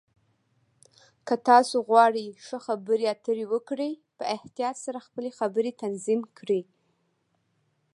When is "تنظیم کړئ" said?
5.81-6.61